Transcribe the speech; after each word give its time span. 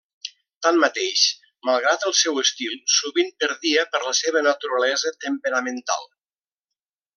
Tanmateix, 0.67 1.25
malgrat 1.69 2.07
el 2.11 2.15
seu 2.21 2.39
estil, 2.45 2.73
sovint 2.95 3.31
perdia 3.45 3.85
per 3.93 4.03
la 4.07 4.15
seva 4.23 4.43
naturalesa 4.49 5.15
temperamental. 5.29 6.11